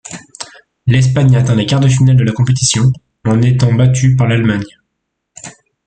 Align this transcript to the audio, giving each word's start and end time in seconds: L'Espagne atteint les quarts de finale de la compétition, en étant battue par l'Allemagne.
L'Espagne 0.87 1.35
atteint 1.35 1.53
les 1.53 1.67
quarts 1.67 1.79
de 1.79 1.87
finale 1.87 2.15
de 2.17 2.23
la 2.23 2.31
compétition, 2.31 2.91
en 3.23 3.39
étant 3.43 3.71
battue 3.71 4.15
par 4.15 4.27
l'Allemagne. 4.27 4.65